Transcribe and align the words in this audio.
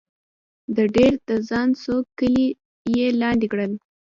د 0.75 0.77
دیر 0.95 1.13
د 1.27 1.29
خان 1.47 1.69
څو 1.81 1.95
کلي 2.17 2.45
یې 2.97 3.07
لاندې 3.21 3.47
کړل. 3.51 3.71